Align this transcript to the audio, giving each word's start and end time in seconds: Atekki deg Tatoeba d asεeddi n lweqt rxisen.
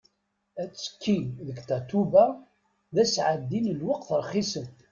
Atekki 0.61 1.17
deg 1.47 1.57
Tatoeba 1.67 2.25
d 2.93 2.95
asεeddi 3.03 3.59
n 3.61 3.67
lweqt 3.79 4.09
rxisen. 4.21 4.67